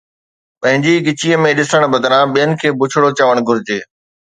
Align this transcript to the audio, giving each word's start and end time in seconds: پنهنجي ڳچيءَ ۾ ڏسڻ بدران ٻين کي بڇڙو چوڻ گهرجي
پنهنجي 0.61 0.93
ڳچيءَ 1.07 1.39
۾ 1.43 1.49
ڏسڻ 1.59 1.81
بدران 1.93 2.25
ٻين 2.33 2.49
کي 2.59 2.69
بڇڙو 2.79 3.09
چوڻ 3.17 3.35
گهرجي 3.47 3.79